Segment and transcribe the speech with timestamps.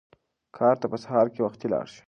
[0.57, 1.99] کار ته په سهار کې وختي لاړ شه.